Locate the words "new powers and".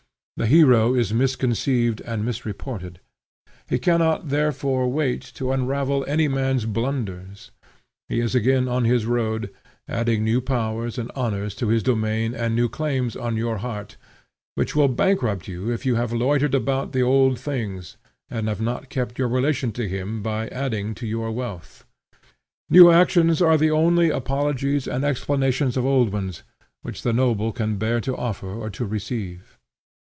10.23-11.11